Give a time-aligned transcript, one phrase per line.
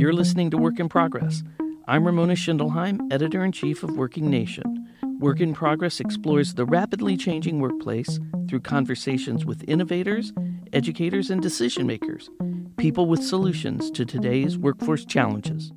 [0.00, 1.42] You're listening to Work in Progress.
[1.86, 4.88] I'm Ramona Schindelheim, editor in chief of Working Nation.
[5.18, 8.18] Work in Progress explores the rapidly changing workplace
[8.48, 10.32] through conversations with innovators,
[10.72, 12.30] educators, and decision makers,
[12.78, 15.70] people with solutions to today's workforce challenges.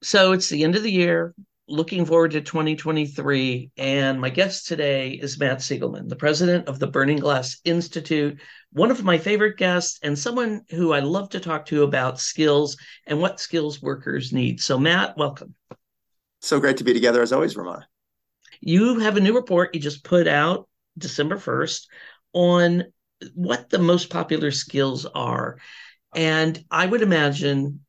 [0.00, 1.34] So it's the end of the year,
[1.68, 3.70] looking forward to 2023.
[3.76, 8.40] And my guest today is Matt Sigelman, the president of the Burning Glass Institute,
[8.72, 12.76] one of my favorite guests, and someone who I love to talk to about skills
[13.06, 14.60] and what skills workers need.
[14.60, 15.54] So, Matt, welcome.
[16.40, 17.86] So great to be together as always, Ramona.
[18.60, 21.86] You have a new report you just put out December 1st
[22.32, 22.84] on
[23.34, 25.58] what the most popular skills are.
[26.14, 27.80] And I would imagine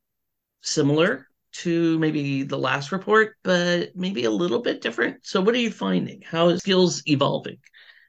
[0.60, 5.26] similar to maybe the last report, but maybe a little bit different.
[5.26, 6.22] So, what are you finding?
[6.22, 7.58] How is skills evolving?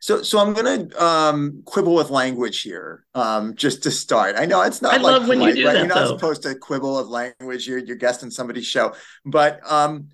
[0.02, 4.35] So, so I'm going to um, quibble with language here, um, just to start.
[4.35, 4.96] I know it's not.
[4.96, 5.73] I like love when you do right?
[5.73, 5.80] that.
[5.80, 6.18] You're not though.
[6.18, 7.68] supposed to quibble with language.
[7.68, 10.10] You're you're guesting somebody's show, but um,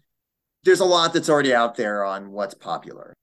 [0.63, 3.13] there's a lot that's already out there on what's popular.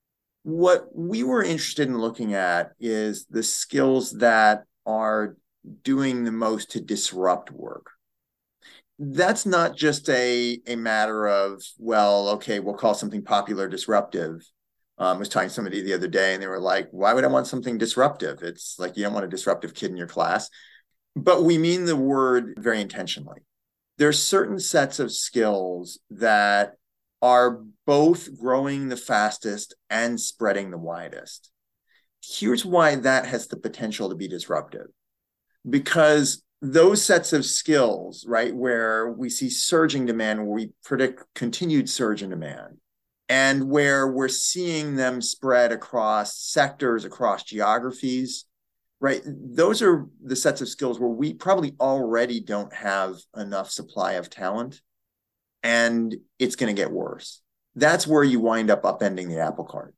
[0.43, 5.37] What we were interested in looking at is the skills that are
[5.83, 7.91] doing the most to disrupt work.
[8.99, 14.41] That's not just a a matter of well, okay, we'll call something popular disruptive
[14.97, 17.25] um, I was talking to somebody the other day and they were like, why would
[17.25, 18.43] I want something disruptive?
[18.43, 20.49] It's like you don't want a disruptive kid in your class.
[21.17, 23.41] But we mean the word very intentionally.
[23.99, 26.75] There's certain sets of skills that
[27.23, 31.51] are both growing the fastest and spreading the widest.
[32.23, 34.87] Here's why that has the potential to be disruptive.
[35.69, 41.91] Because those sets of skills, right, where we see surging demand, where we predict continued
[41.91, 42.79] surge in demand,
[43.29, 48.47] and where we're seeing them spread across sectors, across geographies,
[49.01, 49.23] right?
[49.27, 54.31] Those are the sets of skills where we probably already don't have enough supply of
[54.31, 54.81] talent
[55.63, 57.41] and it's going to get worse.
[57.75, 59.95] That's where you wind up upending the apple cart.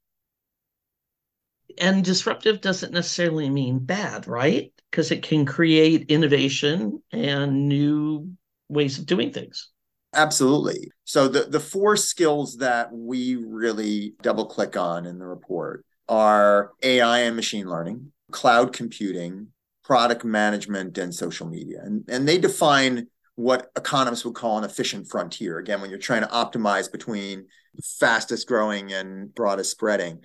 [1.79, 4.73] And disruptive doesn't necessarily mean bad, right?
[4.91, 8.31] Because it can create innovation and new
[8.69, 9.71] ways of doing things.
[10.15, 10.91] Absolutely.
[11.05, 16.73] So the, the four skills that we really double click on in the report are
[16.83, 19.49] AI and machine learning, cloud computing,
[19.85, 21.81] product management, and social media.
[21.83, 25.59] And, and they define what economists would call an efficient frontier.
[25.59, 27.47] Again, when you're trying to optimize between
[27.83, 30.21] fastest growing and broadest spreading.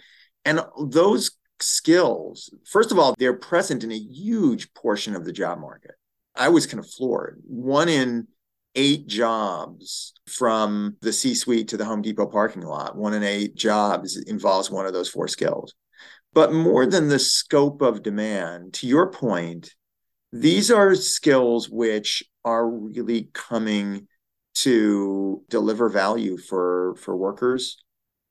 [0.45, 1.31] And those
[1.63, 5.91] skills, first of all, they're present in a huge portion of the job market.
[6.35, 7.41] I was kind of floored.
[7.45, 8.27] One in
[8.75, 12.95] eight jobs from the C suite to the Home Depot parking lot.
[12.95, 15.73] One in eight jobs involves one of those four skills.
[16.33, 19.73] But more than the scope of demand, to your point,
[20.31, 24.07] these are skills which are really coming
[24.53, 27.83] to deliver value for, for workers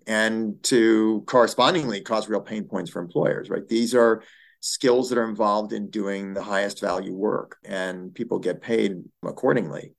[0.07, 3.67] and to correspondingly cause real pain points for employers, right?
[3.69, 4.23] These are
[4.61, 9.95] skills that are involved in doing the highest value work and people get paid accordingly.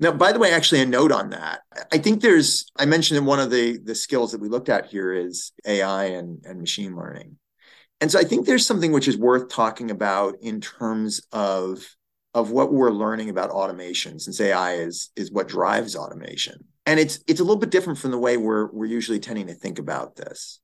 [0.00, 1.62] Now, by the way, actually, a note on that.
[1.92, 4.86] I think there's, I mentioned in one of the, the skills that we looked at
[4.86, 7.36] here is AI and, and machine learning.
[8.00, 11.84] And so I think there's something which is worth talking about in terms of,
[12.32, 16.64] of what we're learning about automation, since AI is, is what drives automation.
[16.88, 19.54] And it's, it's a little bit different from the way we're, we're usually tending to
[19.54, 20.60] think about this.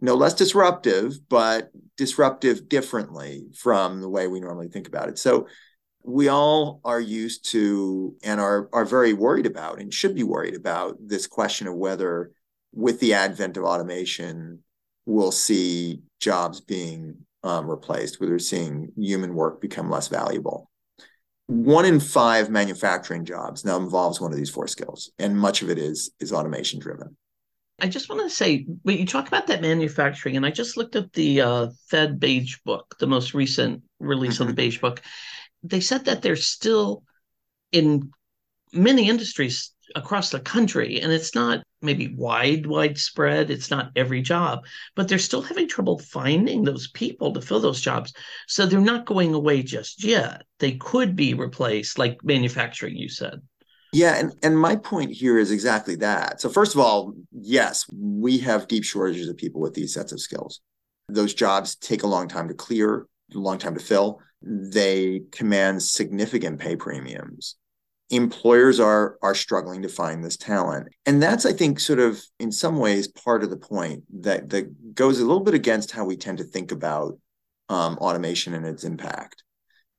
[0.00, 5.18] No less disruptive, but disruptive differently from the way we normally think about it.
[5.18, 5.48] So
[6.04, 10.54] we all are used to and are are very worried about and should be worried
[10.54, 12.30] about this question of whether
[12.72, 14.60] with the advent of automation
[15.06, 20.70] we'll see jobs being um, replaced whether seeing human work become less valuable
[21.46, 25.70] one in five manufacturing jobs now involves one of these four skills and much of
[25.70, 27.16] it is is automation driven
[27.80, 30.94] I just want to say, when you talk about that manufacturing, and I just looked
[30.94, 34.42] at the uh, Fed Beige Book, the most recent release mm-hmm.
[34.42, 35.02] of the Beige Book,
[35.64, 37.02] they said that they're still
[37.72, 38.12] in
[38.72, 44.64] many industries across the country and it's not maybe wide widespread it's not every job
[44.96, 48.12] but they're still having trouble finding those people to fill those jobs.
[48.48, 50.42] So they're not going away just yet.
[50.58, 53.40] They could be replaced like manufacturing you said.
[53.92, 56.40] Yeah and, and my point here is exactly that.
[56.40, 60.20] So first of all yes we have deep shortages of people with these sets of
[60.20, 60.60] skills.
[61.08, 64.20] Those jobs take a long time to clear a long time to fill.
[64.42, 67.56] They command significant pay premiums
[68.10, 72.52] employers are are struggling to find this talent and that's i think sort of in
[72.52, 76.16] some ways part of the point that that goes a little bit against how we
[76.16, 77.18] tend to think about
[77.70, 79.42] um, automation and its impact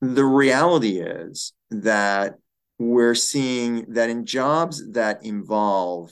[0.01, 2.35] the reality is that
[2.77, 6.11] we're seeing that in jobs that involve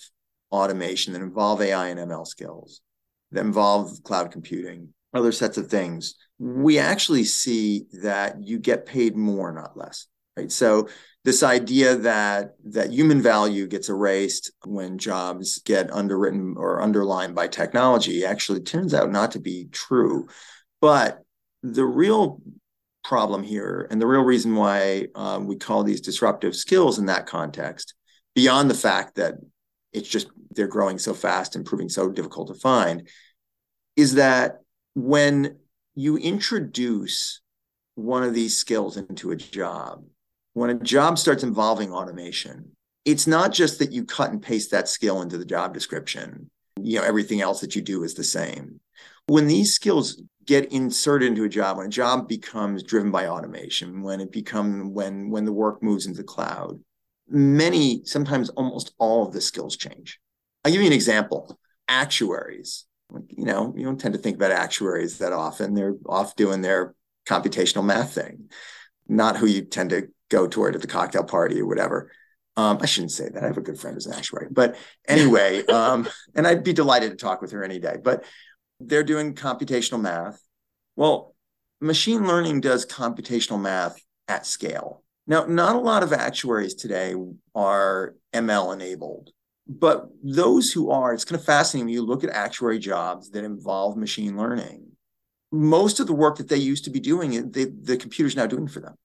[0.52, 2.82] automation, that involve AI and ML skills,
[3.32, 9.16] that involve cloud computing, other sets of things, we actually see that you get paid
[9.16, 10.08] more, not less.
[10.38, 10.52] Right.
[10.52, 10.90] So
[11.24, 17.48] this idea that that human value gets erased when jobs get underwritten or underlined by
[17.48, 20.28] technology actually turns out not to be true.
[20.82, 21.22] But
[21.62, 22.42] the real
[23.06, 27.26] problem here, and the real reason why um, we call these disruptive skills in that
[27.26, 27.94] context,
[28.36, 29.36] beyond the fact that
[29.94, 33.08] it's just they're growing so fast and proving so difficult to find,
[33.96, 34.60] is that
[34.94, 35.58] when
[35.96, 37.42] you introduce
[37.96, 40.04] one of these skills into a job,
[40.54, 42.72] when a job starts involving automation,
[43.06, 46.50] it's not just that you cut and paste that skill into the job description.
[46.80, 48.80] You know, everything else that you do is the same.
[49.28, 54.02] When these skills get inserted into a job, when a job becomes driven by automation,
[54.02, 56.80] when it become when when the work moves into the cloud,
[57.28, 60.20] many, sometimes almost all of the skills change.
[60.64, 61.58] I'll give you an example.
[61.88, 62.86] Actuaries.
[63.30, 65.74] You know, you don't tend to think about actuaries that often.
[65.74, 66.96] They're off doing their
[67.28, 68.50] computational math thing,
[69.08, 72.12] not who you tend to go toward at the cocktail party or whatever.
[72.58, 73.44] Um, I shouldn't say that.
[73.44, 74.48] I have a good friend who's an actuary.
[74.52, 74.76] But
[75.08, 77.98] anyway, um, and I'd be delighted to talk with her any day.
[78.04, 78.26] But
[78.80, 80.42] they're doing computational math.
[80.96, 81.36] Well,
[81.80, 85.04] machine learning does computational math at scale.
[85.26, 87.16] Now, not a lot of actuaries today
[87.56, 89.30] are ML enabled,
[89.68, 93.46] but those who are, it's kind of fascinating when you look at actuary jobs that
[93.46, 94.88] involve machine learning.
[95.52, 98.68] Most of the work that they used to be doing, they, the computer's now doing
[98.68, 98.96] for them.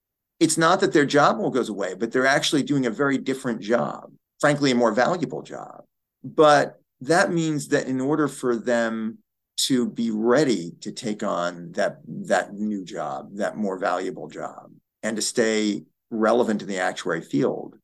[0.40, 3.60] It's not that their job will goes away, but they're actually doing a very different
[3.60, 5.82] job, frankly, a more valuable job.
[6.22, 9.18] But that means that in order for them
[9.66, 14.70] to be ready to take on that that new job, that more valuable job,
[15.02, 17.76] and to stay relevant in the actuary field,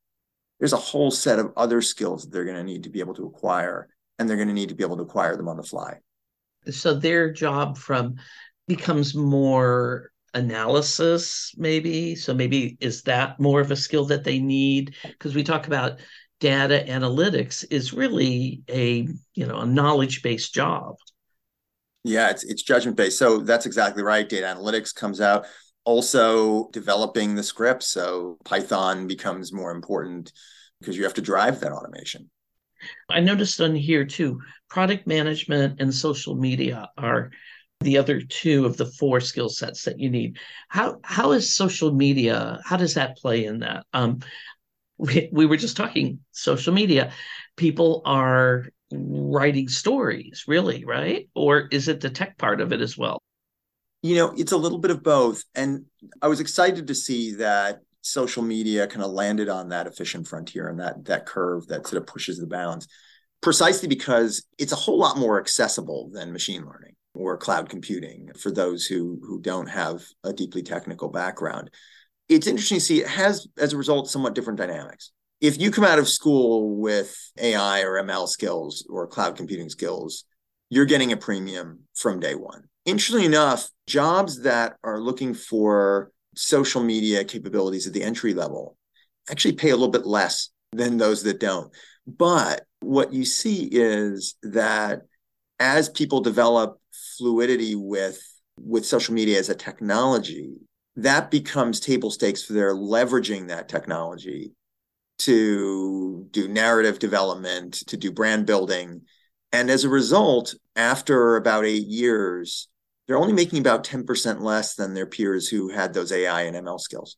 [0.58, 3.14] there's a whole set of other skills that they're going to need to be able
[3.14, 5.62] to acquire, and they're going to need to be able to acquire them on the
[5.62, 5.98] fly.
[6.70, 8.14] So their job from
[8.68, 12.14] becomes more analysis, maybe.
[12.14, 14.94] So maybe is that more of a skill that they need?
[15.02, 16.00] Because we talk about
[16.40, 20.96] data analytics is really a you know a knowledge based job.
[22.02, 23.18] Yeah, it's it's judgment based.
[23.18, 24.28] So that's exactly right.
[24.28, 25.46] Data analytics comes out.
[25.84, 27.88] Also developing the scripts.
[27.88, 30.32] So Python becomes more important
[30.80, 32.30] because you have to drive that automation.
[33.08, 37.30] I noticed on here too, product management and social media are
[37.80, 40.38] the other two of the four skill sets that you need.
[40.68, 42.60] How how is social media?
[42.64, 43.86] How does that play in that?
[43.92, 44.20] Um,
[44.96, 47.12] we, we were just talking social media.
[47.56, 51.28] People are writing stories, really, right?
[51.34, 53.20] Or is it the tech part of it as well?
[54.02, 55.42] You know, it's a little bit of both.
[55.54, 55.86] And
[56.22, 60.68] I was excited to see that social media kind of landed on that efficient frontier
[60.68, 62.86] and that that curve that sort of pushes the bounds
[63.40, 68.50] precisely because it's a whole lot more accessible than machine learning or cloud computing for
[68.50, 71.70] those who who don't have a deeply technical background
[72.28, 75.12] it's interesting to see it has as a result somewhat different dynamics
[75.44, 80.24] if you come out of school with AI or ML skills or cloud computing skills,
[80.70, 82.64] you're getting a premium from day one.
[82.86, 88.78] Interestingly enough, jobs that are looking for social media capabilities at the entry level
[89.30, 91.70] actually pay a little bit less than those that don't.
[92.06, 95.02] But what you see is that
[95.60, 96.80] as people develop
[97.16, 98.20] fluidity with
[98.60, 100.54] with social media as a technology,
[100.96, 104.52] that becomes table stakes for their leveraging that technology
[105.18, 109.02] to do narrative development, to do brand building.
[109.52, 112.68] And as a result, after about eight years,
[113.06, 116.80] they're only making about 10% less than their peers who had those AI and ML
[116.80, 117.16] skills.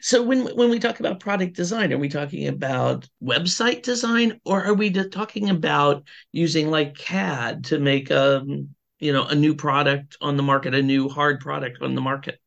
[0.00, 4.64] So when when we talk about product design, are we talking about website design, or
[4.64, 9.54] are we talking about using like CAD to make a um, you know a new
[9.54, 12.40] product on the market, a new hard product on the market?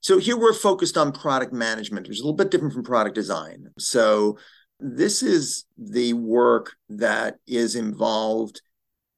[0.00, 3.14] So here we're focused on product management, which is a little bit different from product
[3.14, 3.68] design.
[3.78, 4.38] So
[4.80, 8.60] this is the work that is involved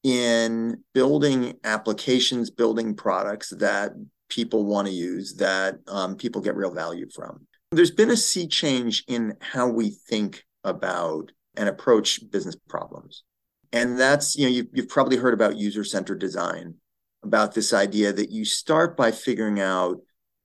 [0.05, 3.93] in building applications, building products that
[4.29, 7.47] people want to use, that um, people get real value from.
[7.73, 13.25] There's been a sea change in how we think about and approach business problems.
[13.73, 16.75] And that's, you know, you've, you've probably heard about user centered design,
[17.23, 19.99] about this idea that you start by figuring out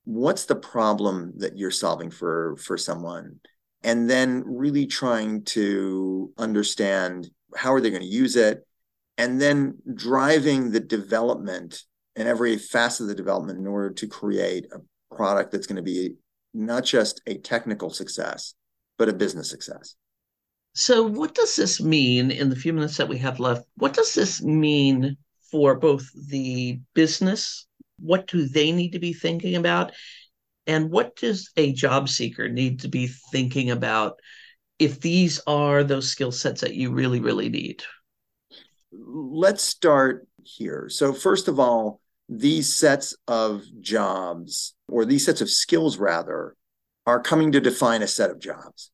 [0.06, 3.40] what's the problem that you're solving for for someone
[3.84, 8.66] and then really trying to understand how are they going to use it
[9.18, 11.84] and then driving the development
[12.16, 15.82] and every facet of the development in order to create a product that's going to
[15.82, 16.16] be
[16.54, 18.56] not just a technical success
[18.98, 19.96] but a business success.
[20.74, 23.66] So, what does this mean in the few minutes that we have left?
[23.76, 25.18] What does this mean
[25.52, 27.68] for both the business?
[28.00, 29.92] What do they need to be thinking about?
[30.66, 34.20] And what does a job seeker need to be thinking about
[34.80, 37.84] if these are those skill sets that you really, really need?
[38.92, 40.88] Let's start here.
[40.90, 46.56] So, first of all, these sets of jobs, or these sets of skills rather,
[47.06, 48.90] are coming to define a set of jobs.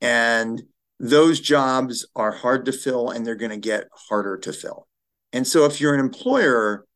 [0.00, 0.62] And
[1.00, 4.86] those jobs are hard to fill and they're going to get harder to fill.
[5.32, 6.86] And so if you're an employer,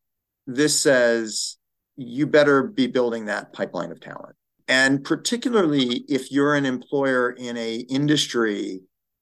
[0.47, 1.57] this says
[1.97, 4.37] you better be building that pipeline of talent.
[4.69, 8.81] And particularly if you're an employer in a industry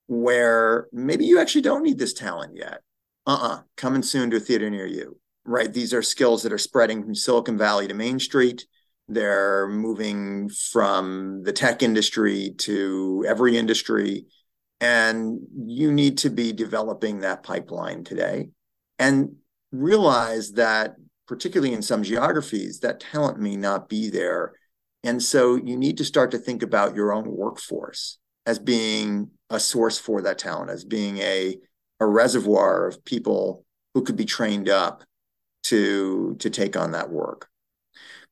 [0.09, 2.81] where maybe you actually don't need this talent yet.
[3.27, 5.19] Uh-uh, coming soon to a theater near you.
[5.45, 5.73] Right?
[5.73, 8.67] These are skills that are spreading from Silicon Valley to Main Street.
[9.09, 14.27] They're moving from the tech industry to every industry.
[14.81, 18.51] And you need to be developing that pipeline today
[18.99, 19.37] and
[19.73, 24.53] realize that, particularly in some geographies, that talent may not be there.
[25.03, 29.59] And so you need to start to think about your own workforce as being a
[29.59, 31.57] source for that talent, as being a,
[32.01, 33.65] a reservoir of people
[33.95, 35.05] who could be trained up
[35.65, 37.49] to, to take on that work.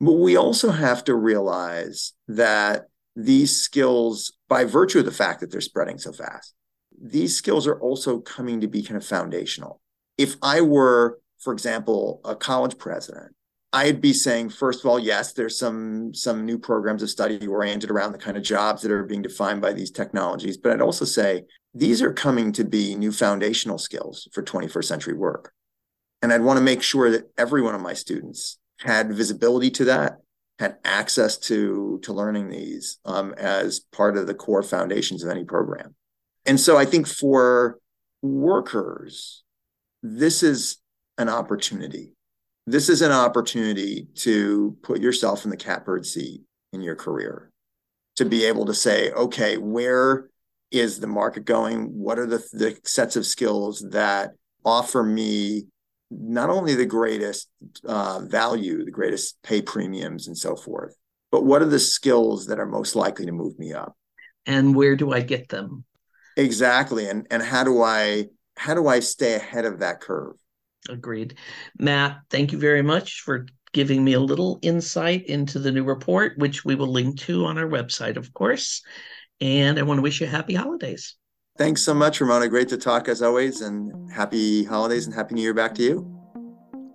[0.00, 5.50] But we also have to realize that these skills, by virtue of the fact that
[5.50, 6.54] they're spreading so fast,
[7.00, 9.80] these skills are also coming to be kind of foundational.
[10.18, 13.34] If I were, for example, a college president,
[13.72, 17.90] I'd be saying, first of all, yes, there's some some new programs of study oriented
[17.90, 20.56] around the kind of jobs that are being defined by these technologies.
[20.56, 21.44] But I'd also say
[21.74, 25.52] these are coming to be new foundational skills for 21st century work.
[26.22, 29.84] And I'd want to make sure that every one of my students had visibility to
[29.86, 30.18] that,
[30.58, 35.44] had access to to learning these um, as part of the core foundations of any
[35.44, 35.94] program.
[36.46, 37.78] And so I think for
[38.22, 39.42] workers,
[40.02, 40.78] this is
[41.18, 42.12] an opportunity.
[42.66, 46.42] This is an opportunity to put yourself in the catbird seat
[46.72, 47.50] in your career,
[48.16, 50.30] to be able to say, okay, where
[50.70, 51.84] is the market going?
[51.92, 54.32] What are the, the sets of skills that
[54.64, 55.66] offer me
[56.10, 57.48] not only the greatest
[57.86, 60.94] uh, value, the greatest pay premiums, and so forth,
[61.30, 63.96] but what are the skills that are most likely to move me up?
[64.46, 65.84] And where do I get them?
[66.36, 67.08] Exactly.
[67.08, 70.36] And and how do I how do I stay ahead of that curve?
[70.88, 71.36] Agreed.
[71.78, 76.38] Matt, thank you very much for giving me a little insight into the new report,
[76.38, 78.82] which we will link to on our website, of course.
[79.40, 81.16] And I want to wish you happy holidays.
[81.56, 82.48] Thanks so much, Ramona.
[82.48, 86.10] Great to talk as always, and happy holidays and happy new year back to you.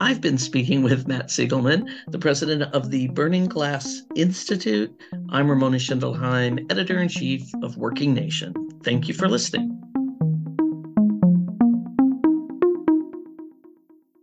[0.02, 4.94] I've been speaking with Matt Sigelman, the president of the Burning Glass Institute.
[5.30, 8.54] I'm Ramona Schindelheim, editor in chief of Working Nation.
[8.84, 9.79] Thank you for listening.